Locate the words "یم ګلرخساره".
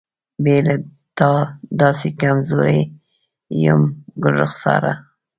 3.63-4.93